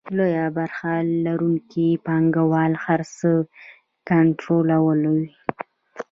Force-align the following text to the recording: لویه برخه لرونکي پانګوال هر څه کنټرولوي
لویه 0.17 0.47
برخه 0.57 0.91
لرونکي 1.25 1.87
پانګوال 2.05 2.71
هر 2.85 3.01
څه 3.17 3.31
کنټرولوي 4.09 5.25